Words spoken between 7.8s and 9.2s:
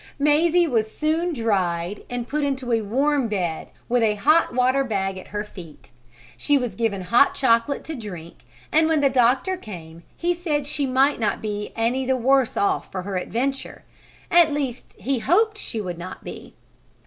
to drink and when the